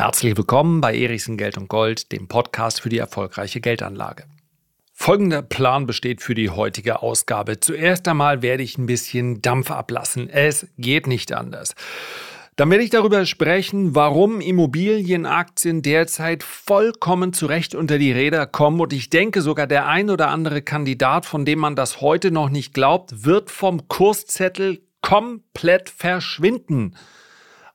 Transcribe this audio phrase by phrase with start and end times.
[0.00, 4.24] Herzlich willkommen bei Erichsen Geld und Gold, dem Podcast für die erfolgreiche Geldanlage.
[4.94, 7.60] Folgender Plan besteht für die heutige Ausgabe.
[7.60, 10.30] Zuerst einmal werde ich ein bisschen Dampf ablassen.
[10.30, 11.74] Es geht nicht anders.
[12.56, 18.80] Dann werde ich darüber sprechen, warum Immobilienaktien derzeit vollkommen zurecht unter die Räder kommen.
[18.80, 22.48] Und ich denke sogar, der ein oder andere Kandidat, von dem man das heute noch
[22.48, 26.96] nicht glaubt, wird vom Kurszettel komplett verschwinden.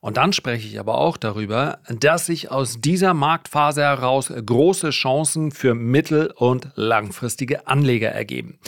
[0.05, 5.49] Und dann spreche ich aber auch darüber, dass sich aus dieser Marktphase heraus große Chancen
[5.49, 8.59] für mittel- und langfristige Anleger ergeben.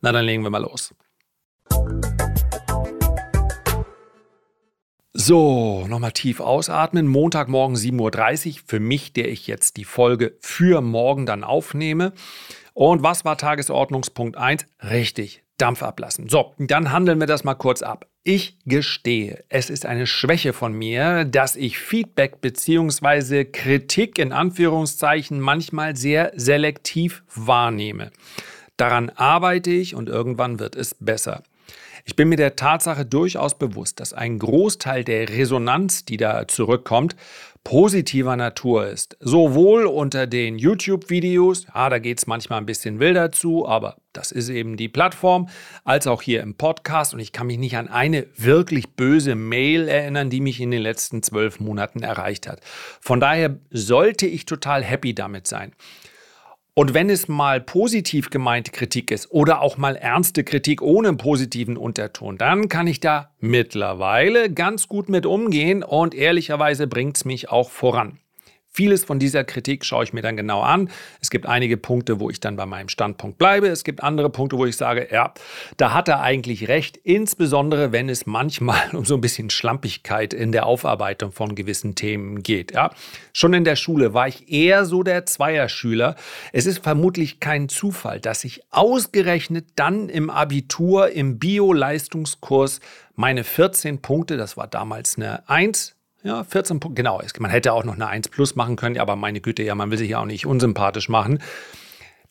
[0.00, 0.94] Na, dann legen wir mal los.
[5.12, 7.06] So, nochmal tief ausatmen.
[7.06, 8.60] Montagmorgen 7.30 Uhr.
[8.64, 12.14] Für mich, der ich jetzt die Folge für morgen dann aufnehme.
[12.72, 14.64] Und was war Tagesordnungspunkt 1?
[14.82, 16.30] Richtig, Dampf ablassen.
[16.30, 18.06] So, dann handeln wir das mal kurz ab.
[18.30, 23.46] Ich gestehe, es ist eine Schwäche von mir, dass ich Feedback bzw.
[23.46, 28.10] Kritik in Anführungszeichen manchmal sehr selektiv wahrnehme.
[28.76, 31.42] Daran arbeite ich und irgendwann wird es besser.
[32.04, 37.16] Ich bin mir der Tatsache durchaus bewusst, dass ein Großteil der Resonanz, die da zurückkommt,
[37.64, 39.16] positiver Natur ist.
[39.20, 44.32] Sowohl unter den YouTube-Videos, ja, da geht es manchmal ein bisschen wilder zu, aber das
[44.32, 45.48] ist eben die Plattform,
[45.84, 47.14] als auch hier im Podcast.
[47.14, 50.82] Und ich kann mich nicht an eine wirklich böse Mail erinnern, die mich in den
[50.82, 52.60] letzten zwölf Monaten erreicht hat.
[53.00, 55.72] Von daher sollte ich total happy damit sein.
[56.78, 61.76] Und wenn es mal positiv gemeinte Kritik ist oder auch mal ernste Kritik ohne positiven
[61.76, 67.50] Unterton, dann kann ich da mittlerweile ganz gut mit umgehen und ehrlicherweise bringt es mich
[67.50, 68.20] auch voran.
[68.70, 70.90] Vieles von dieser Kritik schaue ich mir dann genau an.
[71.20, 73.66] Es gibt einige Punkte, wo ich dann bei meinem Standpunkt bleibe.
[73.68, 75.32] Es gibt andere Punkte, wo ich sage, ja,
[75.78, 80.52] da hat er eigentlich recht, insbesondere wenn es manchmal um so ein bisschen Schlampigkeit in
[80.52, 82.72] der Aufarbeitung von gewissen Themen geht.
[82.72, 82.90] Ja.
[83.32, 86.14] Schon in der Schule war ich eher so der Zweierschüler.
[86.52, 92.80] Es ist vermutlich kein Zufall, dass ich ausgerechnet dann im Abitur im Bio-Leistungskurs
[93.16, 97.20] meine 14 Punkte, das war damals eine 1, ja, 14 Punkte, genau.
[97.38, 99.98] Man hätte auch noch eine 1 plus machen können, aber meine Güte, ja, man will
[99.98, 101.40] sich ja auch nicht unsympathisch machen.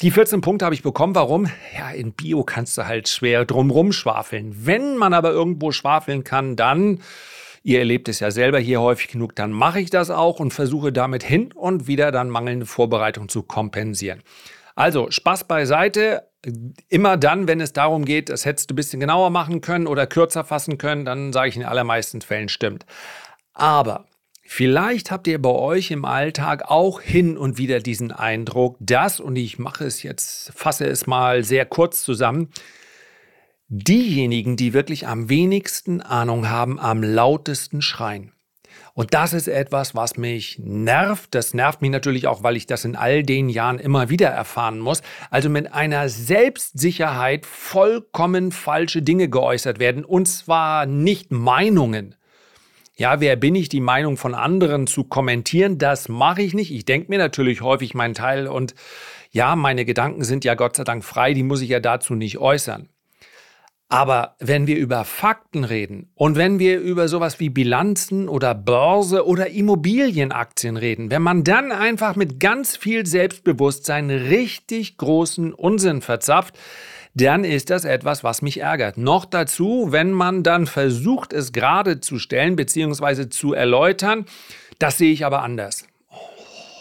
[0.01, 1.15] Die 14 Punkte habe ich bekommen.
[1.15, 1.49] Warum?
[1.75, 4.67] Ja, in Bio kannst du halt schwer drumrum schwafeln.
[4.67, 6.99] Wenn man aber irgendwo schwafeln kann, dann,
[7.63, 10.91] ihr erlebt es ja selber hier häufig genug, dann mache ich das auch und versuche
[10.91, 14.21] damit hin und wieder dann mangelnde Vorbereitung zu kompensieren.
[14.75, 16.27] Also Spaß beiseite.
[16.87, 20.05] Immer dann, wenn es darum geht, das hättest du ein bisschen genauer machen können oder
[20.05, 22.85] kürzer fassen können, dann sage ich in allermeisten Fällen stimmt.
[23.57, 24.05] Aber
[24.43, 29.35] vielleicht habt ihr bei euch im Alltag auch hin und wieder diesen Eindruck, dass, und
[29.35, 32.51] ich mache es jetzt, fasse es mal sehr kurz zusammen,
[33.67, 38.31] diejenigen, die wirklich am wenigsten Ahnung haben, am lautesten schreien.
[38.93, 41.33] Und das ist etwas, was mich nervt.
[41.33, 44.77] Das nervt mich natürlich auch, weil ich das in all den Jahren immer wieder erfahren
[44.77, 45.01] muss.
[45.31, 50.05] Also mit einer Selbstsicherheit vollkommen falsche Dinge geäußert werden.
[50.05, 52.13] Und zwar nicht Meinungen,
[52.97, 55.77] ja, wer bin ich, die Meinung von anderen zu kommentieren?
[55.77, 56.73] Das mache ich nicht.
[56.73, 58.73] Ich denke mir natürlich häufig meinen Teil und
[59.31, 62.39] ja, meine Gedanken sind ja Gott sei Dank frei, die muss ich ja dazu nicht
[62.39, 62.89] äußern.
[63.89, 69.25] Aber wenn wir über Fakten reden und wenn wir über sowas wie Bilanzen oder Börse
[69.25, 76.57] oder Immobilienaktien reden, wenn man dann einfach mit ganz viel Selbstbewusstsein richtig großen Unsinn verzapft,
[77.21, 78.97] dann ist das etwas, was mich ärgert.
[78.97, 83.29] Noch dazu, wenn man dann versucht, es gerade zu stellen bzw.
[83.29, 84.25] zu erläutern,
[84.77, 85.87] das sehe ich aber anders.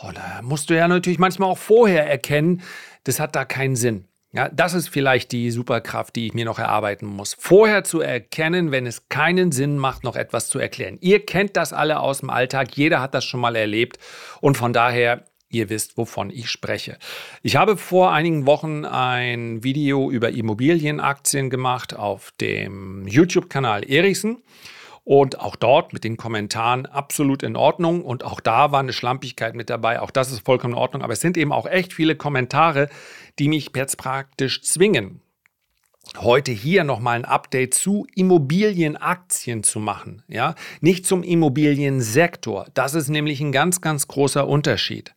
[0.02, 2.62] Oh, da musst du ja natürlich manchmal auch vorher erkennen,
[3.04, 4.04] das hat da keinen Sinn.
[4.32, 7.34] Ja, das ist vielleicht die Superkraft, die ich mir noch erarbeiten muss.
[7.38, 10.98] Vorher zu erkennen, wenn es keinen Sinn macht, noch etwas zu erklären.
[11.00, 13.98] Ihr kennt das alle aus dem Alltag, jeder hat das schon mal erlebt
[14.42, 15.24] und von daher
[15.56, 16.98] Ihr wisst, wovon ich spreche.
[17.42, 24.42] Ich habe vor einigen Wochen ein Video über Immobilienaktien gemacht auf dem YouTube-Kanal Erichsen.
[25.02, 28.04] Und auch dort mit den Kommentaren absolut in Ordnung.
[28.04, 30.00] Und auch da war eine Schlampigkeit mit dabei.
[30.00, 31.02] Auch das ist vollkommen in Ordnung.
[31.02, 32.90] Aber es sind eben auch echt viele Kommentare,
[33.38, 35.22] die mich jetzt praktisch zwingen,
[36.18, 40.22] heute hier nochmal ein Update zu Immobilienaktien zu machen.
[40.28, 42.66] Ja, nicht zum Immobiliensektor.
[42.74, 45.15] Das ist nämlich ein ganz, ganz großer Unterschied.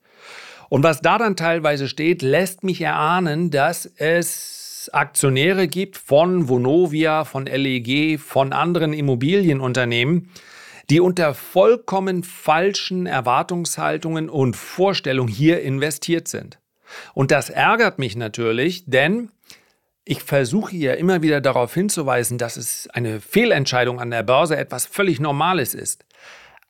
[0.70, 7.26] Und was da dann teilweise steht, lässt mich erahnen, dass es Aktionäre gibt von Vonovia,
[7.26, 10.30] von LEG, von anderen Immobilienunternehmen,
[10.90, 16.60] die unter vollkommen falschen Erwartungshaltungen und Vorstellungen hier investiert sind.
[17.14, 19.30] Und das ärgert mich natürlich, denn
[20.06, 24.88] ich versuche hier immer wieder darauf hinzuweisen, dass es eine Fehlentscheidung an der Börse etwas
[24.88, 26.04] völlig Normales ist.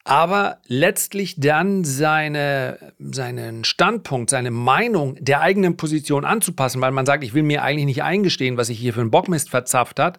[0.04, 7.24] Aber letztlich dann seine, seinen Standpunkt, seine Meinung der eigenen Position anzupassen, weil man sagt,
[7.24, 10.18] ich will mir eigentlich nicht eingestehen, was ich hier für einen Bockmist verzapft hat.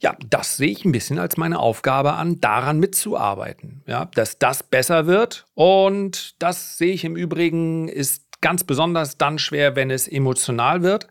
[0.00, 4.64] Ja, das sehe ich ein bisschen als meine Aufgabe an, daran mitzuarbeiten, ja, dass das
[4.64, 5.46] besser wird.
[5.54, 11.06] Und das sehe ich im Übrigen ist ganz besonders dann schwer, wenn es emotional wird.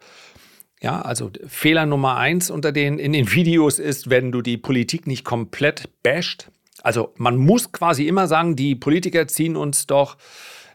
[0.81, 5.07] Ja, also Fehler Nummer eins unter den in den Videos ist, wenn du die Politik
[5.07, 6.50] nicht komplett basht.
[6.81, 10.18] Also man muss quasi immer sagen, die Politiker ziehen uns doch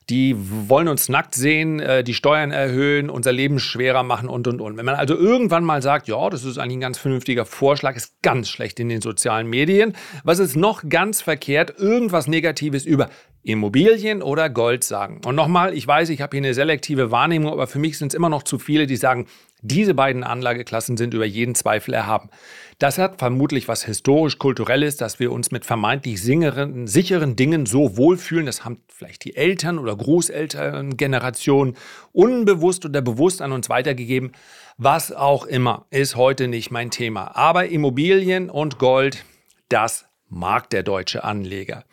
[0.08, 4.61] die wollen uns nackt sehen, äh, die Steuern erhöhen, unser Leben schwerer machen und und
[4.61, 4.76] und.
[4.76, 8.23] Wenn man also irgendwann mal sagt, ja, das ist eigentlich ein ganz vernünftiger Vorschlag, ist
[8.23, 9.97] ganz schlecht in den sozialen Medien.
[10.23, 11.75] Was ist noch ganz verkehrt?
[11.79, 13.11] Irgendwas Negatives über
[13.46, 15.20] Immobilien oder Gold sagen.
[15.25, 18.14] Und nochmal, ich weiß, ich habe hier eine selektive Wahrnehmung, aber für mich sind es
[18.14, 19.26] immer noch zu viele, die sagen,
[19.62, 22.28] diese beiden Anlageklassen sind über jeden Zweifel erhaben.
[22.78, 28.46] Das hat vermutlich was historisch-kulturelles, dass wir uns mit vermeintlich singeren, sicheren Dingen so wohlfühlen.
[28.46, 31.76] Das haben vielleicht die Eltern oder Großelterngeneration
[32.12, 34.32] unbewusst oder bewusst an uns weitergegeben.
[34.76, 37.37] Was auch immer, ist heute nicht mein Thema.
[37.37, 39.25] Aber Immobilien und Gold,
[39.69, 41.84] das mag der deutsche Anleger.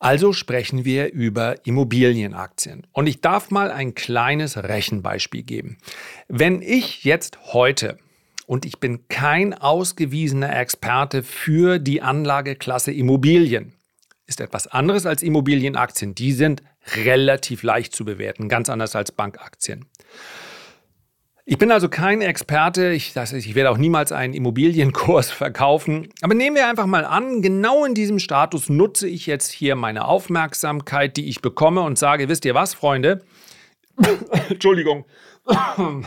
[0.00, 2.86] Also sprechen wir über Immobilienaktien.
[2.92, 5.76] Und ich darf mal ein kleines Rechenbeispiel geben.
[6.26, 7.98] Wenn ich jetzt heute
[8.46, 13.74] und ich bin kein ausgewiesener Experte für die Anlageklasse Immobilien.
[14.26, 16.16] Ist etwas anderes als Immobilienaktien.
[16.16, 16.62] Die sind
[16.96, 19.86] relativ leicht zu bewerten, ganz anders als Bankaktien.
[21.50, 26.08] Ich bin also kein Experte, ich, das, ich werde auch niemals einen Immobilienkurs verkaufen.
[26.22, 30.04] Aber nehmen wir einfach mal an, genau in diesem Status nutze ich jetzt hier meine
[30.04, 33.24] Aufmerksamkeit, die ich bekomme und sage, wisst ihr was, Freunde?
[34.48, 35.06] Entschuldigung.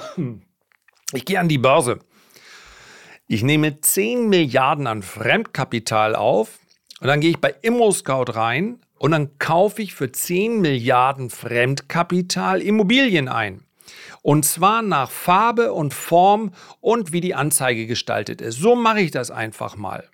[1.16, 2.00] Ich gehe an die Börse.
[3.28, 6.57] Ich nehme 10 Milliarden an Fremdkapital auf
[7.01, 12.62] und dann gehe ich bei ImmoScout rein und dann kaufe ich für 10 Milliarden Fremdkapital
[12.63, 13.63] Immobilien ein.
[14.24, 18.58] Und zwar nach Farbe und Form und wie die Anzeige gestaltet ist.
[18.58, 20.06] So mache ich das einfach mal.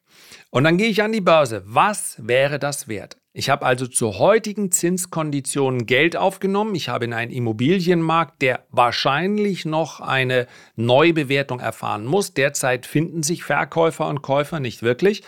[0.50, 1.62] Und dann gehe ich an die Börse.
[1.66, 3.19] Was wäre das wert?
[3.32, 6.74] Ich habe also zu heutigen Zinskonditionen Geld aufgenommen.
[6.74, 12.34] Ich habe in einen Immobilienmarkt, der wahrscheinlich noch eine Neubewertung erfahren muss.
[12.34, 15.22] Derzeit finden sich Verkäufer und Käufer nicht wirklich.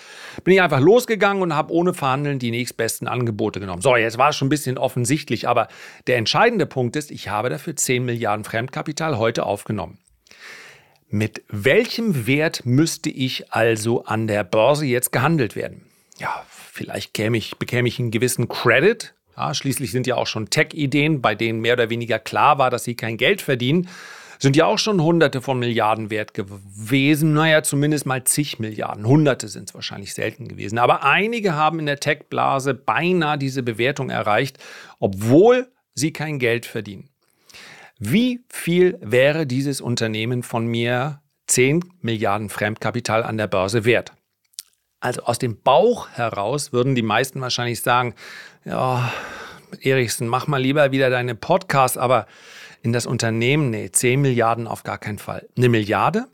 [0.44, 3.84] Bin ich einfach losgegangen und habe ohne Verhandeln die nächstbesten Angebote genommen.
[3.84, 5.68] So, jetzt war es schon ein bisschen offensichtlich, aber
[6.08, 10.00] der entscheidende Punkt ist, ich habe dafür 10 Milliarden Fremdkapital heute aufgenommen.
[11.08, 15.86] Mit welchem Wert müsste ich also an der Börse jetzt gehandelt werden?
[16.18, 19.14] Ja, Vielleicht käme ich, bekäme ich einen gewissen Credit.
[19.36, 22.86] Ja, schließlich sind ja auch schon Tech-Ideen, bei denen mehr oder weniger klar war, dass
[22.86, 23.90] sie kein Geld verdienen,
[24.40, 27.34] sind ja auch schon Hunderte von Milliarden wert gewesen.
[27.34, 29.06] Naja, zumindest mal zig Milliarden.
[29.06, 30.78] Hunderte sind es wahrscheinlich selten gewesen.
[30.78, 34.58] Aber einige haben in der Tech-Blase beinahe diese Bewertung erreicht,
[35.00, 37.10] obwohl sie kein Geld verdienen.
[38.00, 44.14] Wie viel wäre dieses Unternehmen von mir 10 Milliarden Fremdkapital an der Börse wert?
[45.02, 48.14] Also aus dem Bauch heraus würden die meisten wahrscheinlich sagen,
[48.64, 49.12] ja,
[49.82, 52.28] Erichsen, mach mal lieber wieder deine Podcasts, aber
[52.84, 55.48] in das Unternehmen, nee, 10 Milliarden auf gar keinen Fall.
[55.58, 56.28] Eine Milliarde?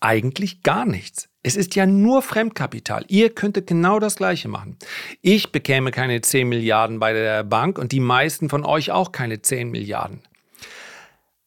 [0.00, 1.28] Eigentlich gar nichts.
[1.44, 3.04] Es ist ja nur Fremdkapital.
[3.08, 4.76] Ihr könntet genau das Gleiche machen.
[5.20, 9.42] Ich bekäme keine 10 Milliarden bei der Bank und die meisten von euch auch keine
[9.42, 10.20] 10 Milliarden.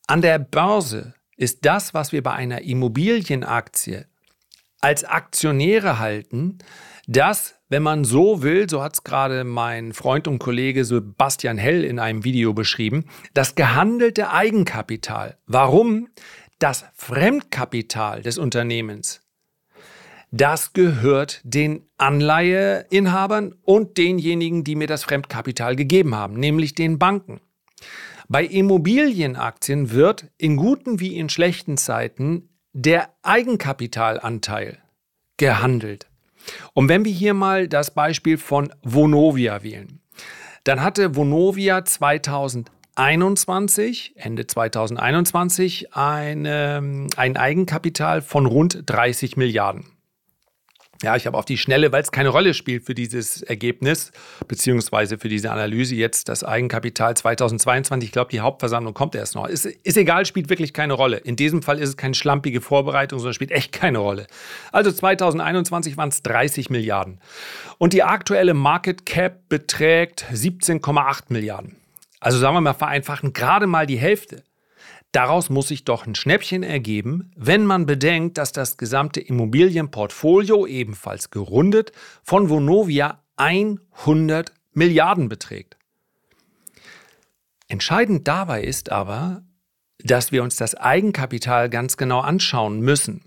[0.07, 4.05] An der Börse ist das, was wir bei einer Immobilienaktie
[4.85, 6.59] als Aktionäre halten,
[7.07, 11.83] dass, wenn man so will, so hat es gerade mein Freund und Kollege Sebastian Hell
[11.83, 15.39] in einem Video beschrieben, das gehandelte Eigenkapital.
[15.47, 16.09] Warum?
[16.59, 19.21] Das Fremdkapital des Unternehmens.
[20.29, 27.41] Das gehört den Anleiheinhabern und denjenigen, die mir das Fremdkapital gegeben haben, nämlich den Banken.
[28.27, 34.79] Bei Immobilienaktien wird in guten wie in schlechten Zeiten der Eigenkapitalanteil
[35.37, 36.07] gehandelt.
[36.73, 40.01] Und wenn wir hier mal das Beispiel von Vonovia wählen,
[40.65, 49.85] dann hatte Vonovia 2021, Ende 2021, eine, ein Eigenkapital von rund 30 Milliarden.
[51.03, 54.11] Ja, ich habe auf die Schnelle, weil es keine Rolle spielt für dieses Ergebnis,
[54.47, 58.07] beziehungsweise für diese Analyse jetzt das Eigenkapital 2022.
[58.07, 59.47] Ich glaube, die Hauptversammlung kommt erst noch.
[59.47, 61.17] Ist, ist egal, spielt wirklich keine Rolle.
[61.17, 64.27] In diesem Fall ist es keine schlampige Vorbereitung, sondern spielt echt keine Rolle.
[64.71, 67.19] Also 2021 waren es 30 Milliarden.
[67.77, 71.75] Und die aktuelle Market Cap beträgt 17,8 Milliarden.
[72.21, 74.43] Also sagen wir mal vereinfachen, gerade mal die Hälfte.
[75.15, 81.31] Daraus muss sich doch ein Schnäppchen ergeben, wenn man bedenkt, dass das gesamte Immobilienportfolio, ebenfalls
[81.31, 85.77] gerundet, von Vonovia 100 Milliarden beträgt.
[87.69, 89.43] Entscheidend dabei ist aber,
[89.99, 93.23] dass wir uns das Eigenkapital ganz genau anschauen müssen.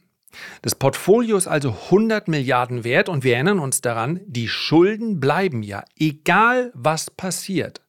[0.61, 5.63] Das Portfolio ist also 100 Milliarden wert und wir erinnern uns daran, die Schulden bleiben
[5.63, 7.81] ja, egal was passiert.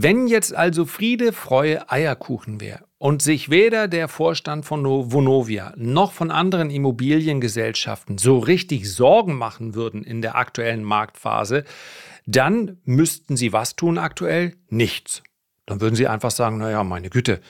[0.00, 6.12] Wenn jetzt also Friede, Freue, Eierkuchen wäre und sich weder der Vorstand von Vonovia noch
[6.12, 11.64] von anderen Immobiliengesellschaften so richtig Sorgen machen würden in der aktuellen Marktphase,
[12.26, 14.54] dann müssten sie was tun aktuell?
[14.68, 15.24] Nichts.
[15.66, 17.40] Dann würden sie einfach sagen, naja, meine Güte,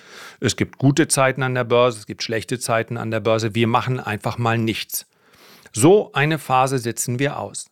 [0.41, 3.67] es gibt gute Zeiten an der Börse, es gibt schlechte Zeiten an der Börse, wir
[3.67, 5.07] machen einfach mal nichts.
[5.75, 7.67] So eine Phase sitzen wir aus.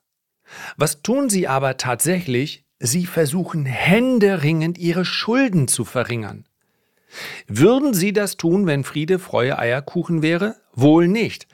[0.77, 2.66] Was tun sie aber tatsächlich?
[2.79, 6.45] Sie versuchen händeringend ihre Schulden zu verringern.
[7.47, 10.57] Würden sie das tun, wenn Friede, Freue, Eierkuchen wäre?
[10.75, 11.47] Wohl nicht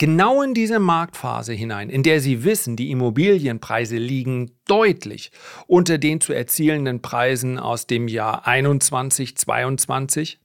[0.00, 5.30] genau in diese Marktphase hinein, in der Sie wissen, die Immobilienpreise liegen deutlich
[5.66, 10.40] unter den zu erzielenden Preisen aus dem Jahr 21, 22?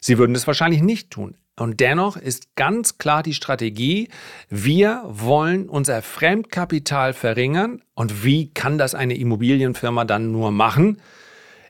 [0.00, 1.36] Sie würden es wahrscheinlich nicht tun.
[1.58, 4.08] Und dennoch ist ganz klar die Strategie,
[4.48, 7.82] wir wollen unser Fremdkapital verringern.
[7.94, 10.98] Und wie kann das eine Immobilienfirma dann nur machen?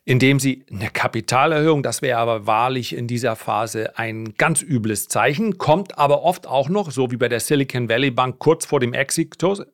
[0.09, 5.59] indem sie eine Kapitalerhöhung, das wäre aber wahrlich in dieser Phase ein ganz übles Zeichen,
[5.59, 8.95] kommt aber oft auch noch, so wie bei der Silicon Valley Bank kurz vor dem
[8.95, 9.65] Exitus.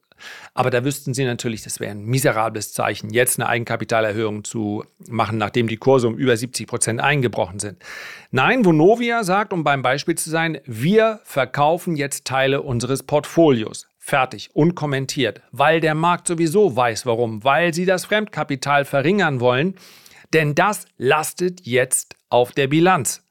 [0.54, 5.38] Aber da wüssten Sie natürlich, das wäre ein miserables Zeichen, jetzt eine Eigenkapitalerhöhung zu machen,
[5.38, 7.82] nachdem die Kurse um über 70 Prozent eingebrochen sind.
[8.30, 13.86] Nein, Vonovia sagt, um beim Beispiel zu sein, wir verkaufen jetzt Teile unseres Portfolios.
[13.98, 19.74] Fertig, unkommentiert, weil der Markt sowieso weiß warum, weil sie das Fremdkapital verringern wollen
[20.34, 23.23] denn das lastet jetzt auf der Bilanz.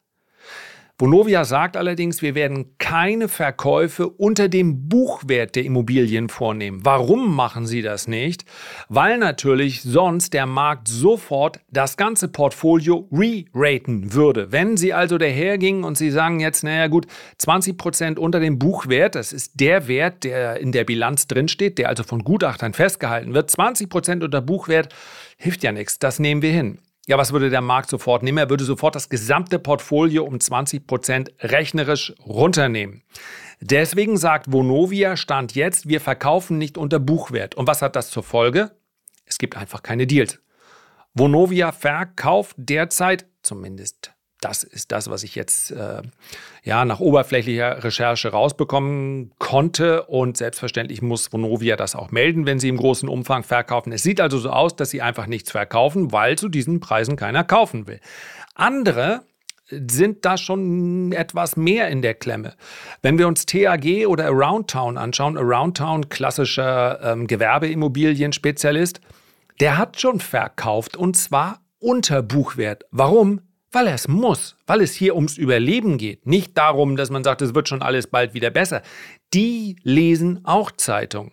[1.00, 6.82] Vonovia sagt allerdings, wir werden keine Verkäufe unter dem Buchwert der Immobilien vornehmen.
[6.84, 8.46] Warum machen sie das nicht?
[8.90, 14.52] Weil natürlich sonst der Markt sofort das ganze Portfolio re-raten würde.
[14.52, 17.08] Wenn sie also dahergingen und sie sagen jetzt, naja gut,
[17.40, 21.90] 20 Prozent unter dem Buchwert, das ist der Wert, der in der Bilanz drinsteht, der
[21.90, 24.94] also von Gutachtern festgehalten wird, 20 Prozent unter Buchwert
[25.38, 26.78] hilft ja nichts, das nehmen wir hin.
[27.06, 28.38] Ja, was würde der Markt sofort nehmen?
[28.38, 33.04] Er würde sofort das gesamte Portfolio um 20 Prozent rechnerisch runternehmen.
[33.60, 37.56] Deswegen sagt Vonovia Stand jetzt, wir verkaufen nicht unter Buchwert.
[37.56, 38.72] Und was hat das zur Folge?
[39.26, 40.40] Es gibt einfach keine Deals.
[41.14, 46.02] Vonovia verkauft derzeit, zumindest das ist das, was ich jetzt äh,
[46.64, 50.04] ja, nach oberflächlicher Recherche rausbekommen konnte.
[50.04, 53.92] Und selbstverständlich muss Vonovia das auch melden, wenn sie im großen Umfang verkaufen.
[53.92, 57.44] Es sieht also so aus, dass sie einfach nichts verkaufen, weil zu diesen Preisen keiner
[57.44, 58.00] kaufen will.
[58.56, 59.22] Andere
[59.70, 62.56] sind da schon etwas mehr in der Klemme.
[63.02, 69.00] Wenn wir uns TAG oder Around Town anschauen, Around Town, klassischer ähm, Gewerbeimmobilien-Spezialist,
[69.60, 72.86] der hat schon verkauft und zwar unter Buchwert.
[72.92, 73.42] Warum?
[73.74, 76.28] Weil er es muss, weil es hier ums Überleben geht.
[76.28, 78.84] Nicht darum, dass man sagt, es wird schon alles bald wieder besser.
[79.34, 81.32] Die lesen auch Zeitung.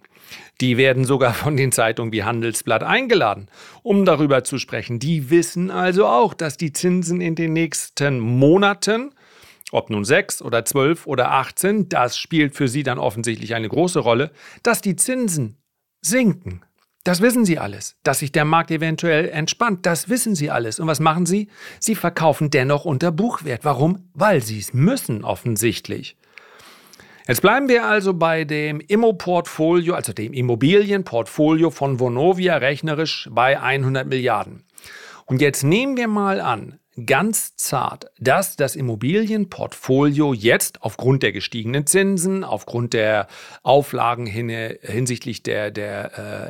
[0.62, 3.48] Die werden sogar von den Zeitungen wie Handelsblatt eingeladen,
[3.82, 4.98] um darüber zu sprechen.
[4.98, 9.12] Die wissen also auch, dass die Zinsen in den nächsten Monaten,
[9.70, 13.98] ob nun sechs oder zwölf oder achtzehn, das spielt für sie dann offensichtlich eine große
[13.98, 14.30] Rolle,
[14.62, 15.58] dass die Zinsen
[16.00, 16.62] sinken.
[17.04, 17.96] Das wissen Sie alles.
[18.02, 20.78] Dass sich der Markt eventuell entspannt, das wissen Sie alles.
[20.78, 21.48] Und was machen Sie?
[21.78, 23.64] Sie verkaufen dennoch unter Buchwert.
[23.64, 24.10] Warum?
[24.12, 26.16] Weil Sie es müssen, offensichtlich.
[27.26, 34.06] Jetzt bleiben wir also bei dem Immo-Portfolio, also dem Immobilienportfolio von Vonovia rechnerisch bei 100
[34.06, 34.64] Milliarden.
[35.26, 41.86] Und jetzt nehmen wir mal an, ganz zart, dass das Immobilienportfolio jetzt aufgrund der gestiegenen
[41.86, 43.28] Zinsen, aufgrund der
[43.62, 44.48] Auflagen hin,
[44.82, 46.48] hinsichtlich der, der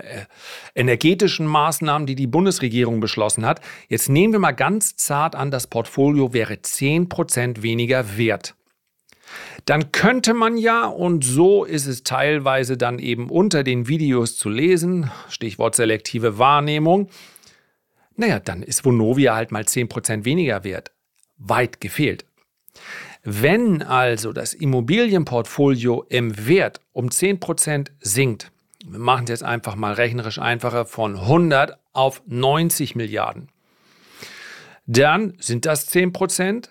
[0.75, 5.51] äh, energetischen Maßnahmen, die die Bundesregierung beschlossen hat, jetzt nehmen wir mal ganz zart an,
[5.51, 8.55] das Portfolio wäre 10% weniger wert.
[9.65, 14.49] Dann könnte man ja, und so ist es teilweise dann eben unter den Videos zu
[14.49, 17.09] lesen, Stichwort selektive Wahrnehmung,
[18.21, 20.93] naja, dann ist Vonovia halt mal 10% weniger wert.
[21.39, 22.27] Weit gefehlt.
[23.23, 28.53] Wenn also das Immobilienportfolio im Wert um 10% sinkt,
[28.87, 33.49] wir machen es jetzt einfach mal rechnerisch einfacher, von 100 auf 90 Milliarden,
[34.87, 36.69] dann sind das 10%.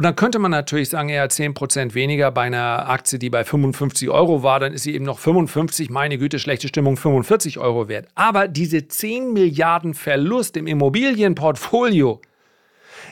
[0.00, 4.08] Und dann könnte man natürlich sagen, ja, 10% weniger bei einer Aktie, die bei 55
[4.08, 8.08] Euro war, dann ist sie eben noch 55, meine Güte, schlechte Stimmung, 45 Euro wert.
[8.14, 12.22] Aber diese 10 Milliarden Verlust im Immobilienportfolio,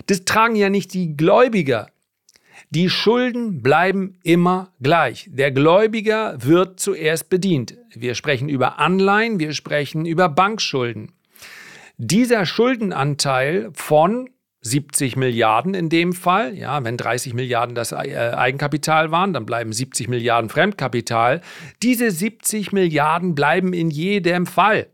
[0.06, 1.90] das tragen ja nicht die Gläubiger.
[2.70, 5.28] Die Schulden bleiben immer gleich.
[5.30, 7.76] Der Gläubiger wird zuerst bedient.
[7.94, 11.12] Wir sprechen über Anleihen, wir sprechen über Bankschulden.
[11.98, 16.54] Dieser Schuldenanteil von 70 Milliarden in dem Fall.
[16.56, 21.40] Ja, wenn 30 Milliarden das äh, Eigenkapital waren, dann bleiben 70 Milliarden Fremdkapital.
[21.82, 24.88] Diese 70 Milliarden bleiben in jedem Fall.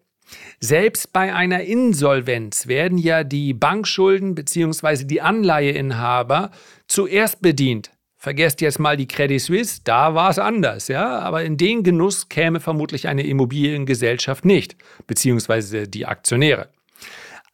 [0.60, 5.04] Selbst bei einer Insolvenz werden ja die Bankschulden bzw.
[5.04, 6.50] die Anleiheinhaber
[6.86, 7.90] zuerst bedient.
[8.16, 12.30] Vergesst jetzt mal die Credit Suisse, da war es anders, ja, aber in den Genuss
[12.30, 16.70] käme vermutlich eine Immobiliengesellschaft nicht, beziehungsweise die Aktionäre.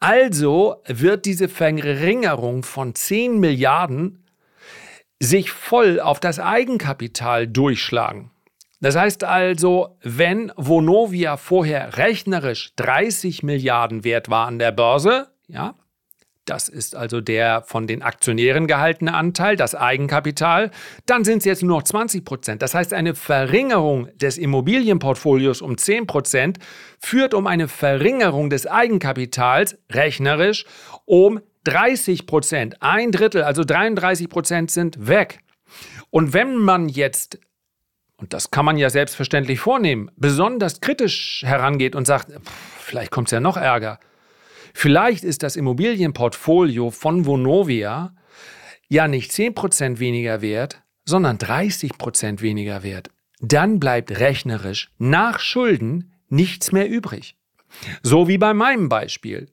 [0.00, 4.24] Also wird diese Verringerung von 10 Milliarden
[5.20, 8.30] sich voll auf das Eigenkapital durchschlagen.
[8.80, 15.74] Das heißt also, wenn Vonovia vorher rechnerisch 30 Milliarden wert war an der Börse, ja,
[16.50, 20.72] das ist also der von den Aktionären gehaltene Anteil, das Eigenkapital.
[21.06, 22.62] Dann sind es jetzt nur noch 20 Prozent.
[22.62, 26.58] Das heißt, eine Verringerung des Immobilienportfolios um 10 Prozent
[26.98, 30.64] führt um eine Verringerung des Eigenkapitals rechnerisch
[31.04, 32.82] um 30 Prozent.
[32.82, 35.40] Ein Drittel, also 33 Prozent sind weg.
[36.10, 37.38] Und wenn man jetzt
[38.16, 43.28] und das kann man ja selbstverständlich vornehmen, besonders kritisch herangeht und sagt, pff, vielleicht kommt
[43.28, 43.98] es ja noch Ärger,
[44.74, 48.14] Vielleicht ist das Immobilienportfolio von Vonovia
[48.88, 53.10] ja nicht 10% weniger wert, sondern 30% weniger wert.
[53.40, 57.36] Dann bleibt rechnerisch nach Schulden nichts mehr übrig.
[58.02, 59.48] So wie bei meinem Beispiel.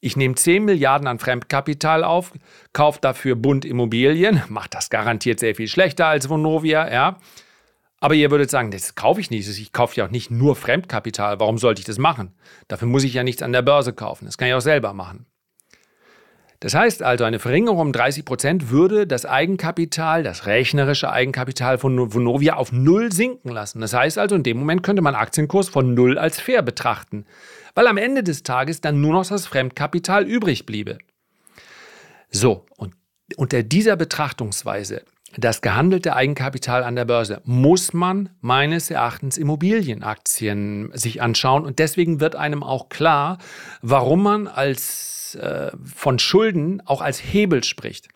[0.00, 2.32] Ich nehme 10 Milliarden an Fremdkapital auf,
[2.72, 7.18] kaufe dafür Bund Immobilien, macht das garantiert sehr viel schlechter als Vonovia, ja.
[8.00, 9.46] Aber ihr würdet sagen, das kaufe ich nicht.
[9.46, 11.38] Ich kaufe ja auch nicht nur Fremdkapital.
[11.38, 12.32] Warum sollte ich das machen?
[12.66, 14.24] Dafür muss ich ja nichts an der Börse kaufen.
[14.24, 15.26] Das kann ich auch selber machen.
[16.60, 22.12] Das heißt also, eine Verringerung um 30 Prozent würde das Eigenkapital, das rechnerische Eigenkapital von
[22.12, 23.80] Vonovia auf Null sinken lassen.
[23.80, 27.24] Das heißt also, in dem Moment könnte man Aktienkurs von Null als fair betrachten,
[27.74, 30.98] weil am Ende des Tages dann nur noch das Fremdkapital übrig bliebe.
[32.30, 32.94] So, und
[33.36, 35.02] unter dieser Betrachtungsweise
[35.36, 41.64] das gehandelte Eigenkapital an der Börse muss man meines Erachtens Immobilienaktien sich anschauen.
[41.64, 43.38] Und deswegen wird einem auch klar,
[43.80, 48.08] warum man als, äh, von Schulden auch als Hebel spricht.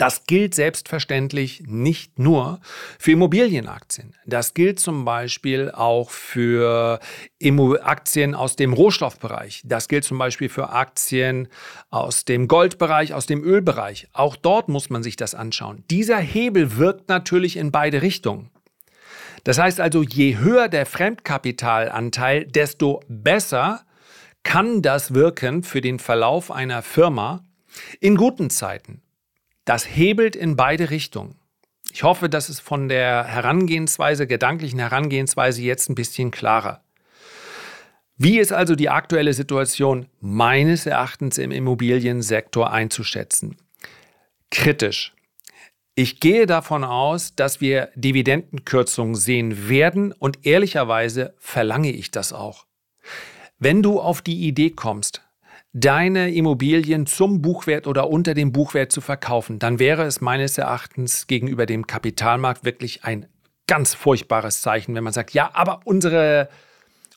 [0.00, 2.60] Das gilt selbstverständlich nicht nur
[2.98, 4.14] für Immobilienaktien.
[4.24, 7.00] Das gilt zum Beispiel auch für
[7.82, 9.60] Aktien aus dem Rohstoffbereich.
[9.66, 11.48] Das gilt zum Beispiel für Aktien
[11.90, 14.08] aus dem Goldbereich, aus dem Ölbereich.
[14.14, 15.84] Auch dort muss man sich das anschauen.
[15.90, 18.48] Dieser Hebel wirkt natürlich in beide Richtungen.
[19.44, 23.84] Das heißt also, je höher der Fremdkapitalanteil, desto besser
[24.44, 27.44] kann das wirken für den Verlauf einer Firma
[28.00, 29.02] in guten Zeiten.
[29.64, 31.36] Das hebelt in beide Richtungen.
[31.92, 36.82] Ich hoffe, das ist von der Herangehensweise, gedanklichen Herangehensweise jetzt ein bisschen klarer.
[38.16, 43.56] Wie ist also die aktuelle Situation meines Erachtens im Immobiliensektor einzuschätzen?
[44.50, 45.14] Kritisch.
[45.94, 52.66] Ich gehe davon aus, dass wir Dividendenkürzungen sehen werden und ehrlicherweise verlange ich das auch.
[53.58, 55.22] Wenn du auf die Idee kommst,
[55.72, 61.26] deine Immobilien zum Buchwert oder unter dem Buchwert zu verkaufen, dann wäre es meines Erachtens
[61.26, 63.26] gegenüber dem Kapitalmarkt wirklich ein
[63.66, 66.48] ganz furchtbares Zeichen, wenn man sagt, ja, aber unsere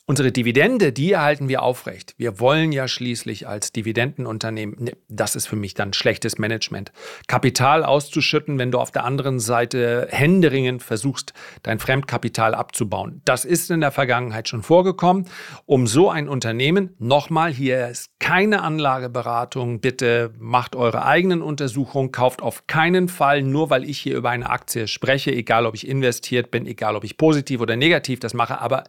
[0.05, 2.13] Unsere Dividende, die erhalten wir aufrecht.
[2.17, 6.91] Wir wollen ja schließlich als Dividendenunternehmen, ne, das ist für mich dann schlechtes Management.
[7.27, 13.21] Kapital auszuschütten, wenn du auf der anderen Seite händeringend versuchst, dein Fremdkapital abzubauen.
[13.23, 15.25] Das ist in der Vergangenheit schon vorgekommen.
[15.65, 19.79] Um so ein Unternehmen, nochmal, hier ist keine Anlageberatung.
[19.79, 24.49] Bitte macht eure eigenen Untersuchungen, kauft auf keinen Fall, nur weil ich hier über eine
[24.49, 28.59] Aktie spreche, egal ob ich investiert bin, egal ob ich positiv oder negativ das mache,
[28.59, 28.83] aber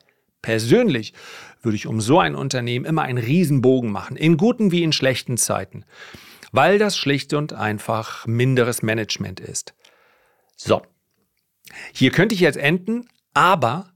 [0.44, 1.14] Persönlich
[1.62, 5.38] würde ich um so ein Unternehmen immer einen Riesenbogen machen, in guten wie in schlechten
[5.38, 5.86] Zeiten,
[6.52, 9.72] weil das schlicht und einfach minderes Management ist.
[10.54, 10.82] So,
[11.94, 13.94] hier könnte ich jetzt enden, aber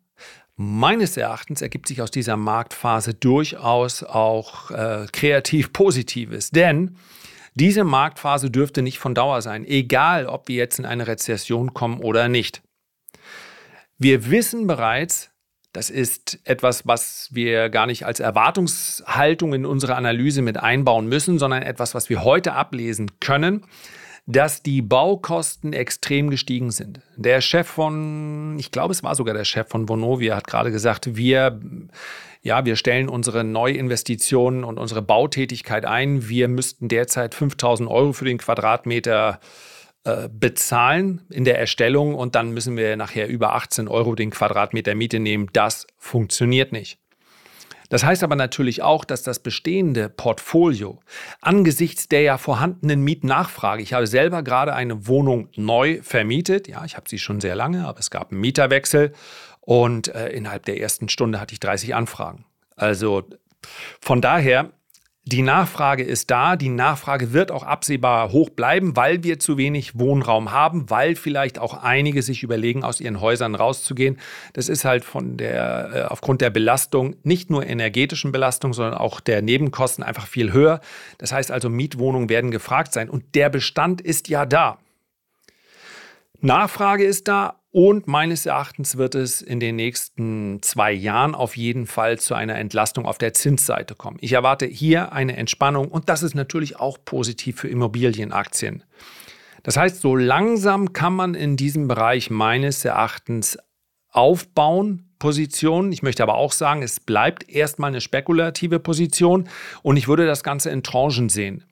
[0.57, 6.97] meines Erachtens ergibt sich aus dieser Marktphase durchaus auch äh, kreativ Positives, denn
[7.53, 12.01] diese Marktphase dürfte nicht von Dauer sein, egal ob wir jetzt in eine Rezession kommen
[12.01, 12.63] oder nicht.
[13.99, 15.31] Wir wissen bereits,
[15.73, 21.39] das ist etwas, was wir gar nicht als Erwartungshaltung in unsere Analyse mit einbauen müssen,
[21.39, 23.65] sondern etwas, was wir heute ablesen können,
[24.27, 27.01] dass die Baukosten extrem gestiegen sind.
[27.17, 31.17] Der Chef von, ich glaube, es war sogar der Chef von Vonovia, hat gerade gesagt,
[31.17, 31.61] wir,
[32.43, 36.29] ja, wir stellen unsere Neuinvestitionen und unsere Bautätigkeit ein.
[36.29, 39.47] Wir müssten derzeit 5000 Euro für den Quadratmeter äh,
[40.33, 45.19] bezahlen in der Erstellung und dann müssen wir nachher über 18 Euro den Quadratmeter Miete
[45.19, 45.49] nehmen.
[45.53, 46.99] Das funktioniert nicht.
[47.89, 51.01] Das heißt aber natürlich auch, dass das bestehende Portfolio
[51.41, 56.97] angesichts der ja vorhandenen Mietnachfrage, ich habe selber gerade eine Wohnung neu vermietet, ja, ich
[56.97, 59.13] habe sie schon sehr lange, aber es gab einen Mieterwechsel
[59.61, 62.45] und äh, innerhalb der ersten Stunde hatte ich 30 Anfragen.
[62.77, 63.25] Also
[64.01, 64.71] von daher
[65.29, 69.99] die Nachfrage ist da, die Nachfrage wird auch absehbar hoch bleiben, weil wir zu wenig
[69.99, 74.19] Wohnraum haben, weil vielleicht auch einige sich überlegen, aus ihren Häusern rauszugehen.
[74.55, 79.21] Das ist halt von der, äh, aufgrund der Belastung, nicht nur energetischen Belastung, sondern auch
[79.21, 80.81] der Nebenkosten einfach viel höher.
[81.19, 84.79] Das heißt also, Mietwohnungen werden gefragt sein und der Bestand ist ja da.
[86.41, 91.87] Nachfrage ist da, und meines Erachtens wird es in den nächsten zwei Jahren auf jeden
[91.87, 94.17] Fall zu einer Entlastung auf der Zinsseite kommen.
[94.21, 98.85] Ich erwarte hier eine Entspannung und das ist natürlich auch positiv für Immobilienaktien.
[99.63, 103.59] Das heißt, so langsam kann man in diesem Bereich meines Erachtens
[104.11, 105.93] aufbauen, Positionen.
[105.93, 109.49] Ich möchte aber auch sagen, es bleibt erstmal eine spekulative Position
[109.83, 111.65] und ich würde das Ganze in Tranchen sehen.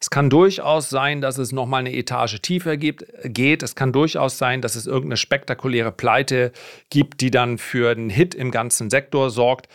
[0.00, 3.62] Es kann durchaus sein, dass es nochmal eine Etage tiefer gibt, geht.
[3.62, 6.52] Es kann durchaus sein, dass es irgendeine spektakuläre Pleite
[6.88, 9.68] gibt, die dann für einen Hit im ganzen Sektor sorgt.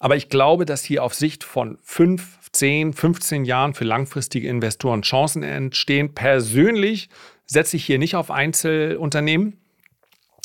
[0.00, 5.02] Aber ich glaube, dass hier auf Sicht von 5, 10, 15 Jahren für langfristige Investoren
[5.02, 6.12] Chancen entstehen.
[6.12, 7.08] Persönlich
[7.46, 9.58] setze ich hier nicht auf Einzelunternehmen,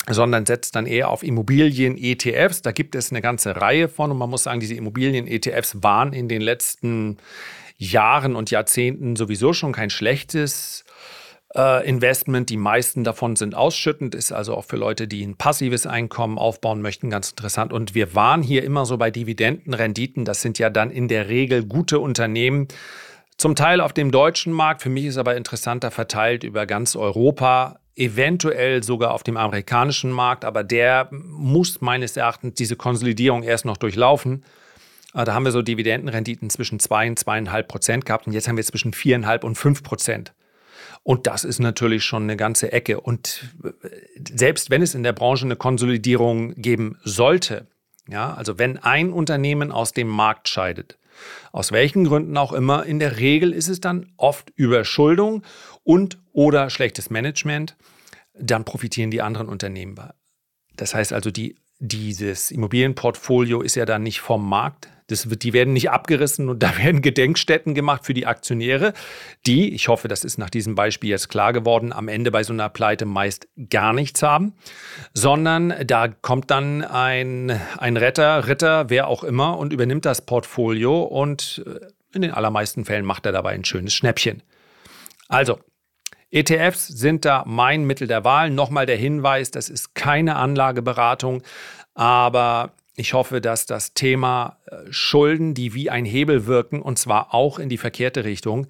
[0.07, 2.61] sondern setzt dann eher auf Immobilien-ETFs.
[2.61, 6.29] Da gibt es eine ganze Reihe von und man muss sagen, diese Immobilien-ETFs waren in
[6.29, 7.17] den letzten
[7.77, 10.83] Jahren und Jahrzehnten sowieso schon kein schlechtes
[11.55, 12.49] äh, Investment.
[12.49, 16.81] Die meisten davon sind ausschüttend, ist also auch für Leute, die ein passives Einkommen aufbauen
[16.81, 17.73] möchten, ganz interessant.
[17.73, 20.25] Und wir waren hier immer so bei Dividendenrenditen.
[20.25, 22.67] Das sind ja dann in der Regel gute Unternehmen.
[23.37, 27.79] Zum Teil auf dem deutschen Markt, für mich ist aber interessanter verteilt über ganz Europa,
[27.95, 33.77] eventuell sogar auf dem amerikanischen Markt, aber der muss meines Erachtens diese Konsolidierung erst noch
[33.77, 34.43] durchlaufen.
[35.17, 38.55] Ah, da haben wir so Dividendenrenditen zwischen 2 und 2,5 Prozent gehabt und jetzt haben
[38.55, 40.35] wir zwischen 4,5 und 5 Prozent.
[41.01, 43.01] Und das ist natürlich schon eine ganze Ecke.
[43.01, 43.89] Und äh,
[44.31, 47.65] selbst wenn es in der Branche eine Konsolidierung geben sollte,
[48.07, 50.99] ja, also wenn ein Unternehmen aus dem Markt scheidet,
[51.51, 55.41] aus welchen Gründen auch immer, in der Regel ist es dann oft Überschuldung
[55.83, 57.75] und oder schlechtes Management,
[58.39, 59.99] dann profitieren die anderen Unternehmen.
[60.75, 65.53] Das heißt also, die, dieses Immobilienportfolio ist ja dann nicht vom Markt das wird, die
[65.53, 68.93] werden nicht abgerissen und da werden Gedenkstätten gemacht für die Aktionäre,
[69.45, 72.53] die, ich hoffe, das ist nach diesem Beispiel jetzt klar geworden, am Ende bei so
[72.53, 74.53] einer Pleite meist gar nichts haben,
[75.13, 81.01] sondern da kommt dann ein, ein Retter, Ritter, wer auch immer und übernimmt das Portfolio
[81.03, 84.41] und äh, in den allermeisten Fällen macht er dabei ein schönes Schnäppchen.
[85.27, 85.59] Also,
[86.29, 88.49] ETFs sind da mein Mittel der Wahl.
[88.49, 91.41] Nochmal der Hinweis, das ist keine Anlageberatung,
[91.93, 97.33] aber ich hoffe, dass das Thema äh, Schulden, die wie ein Hebel wirken, und zwar
[97.33, 98.67] auch in die verkehrte Richtung,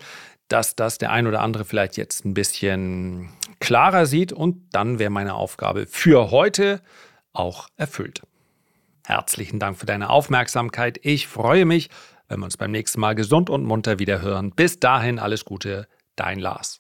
[0.50, 5.10] dass das der ein oder andere vielleicht jetzt ein bisschen klarer sieht und dann wäre
[5.10, 6.82] meine Aufgabe für heute
[7.34, 8.22] auch erfüllt.
[9.06, 11.00] Herzlichen Dank für deine Aufmerksamkeit.
[11.02, 11.90] Ich freue mich,
[12.28, 14.52] wenn wir uns beim nächsten Mal gesund und munter wieder hören.
[14.52, 15.88] Bis dahin alles Gute,
[16.18, 16.80] dein Lars.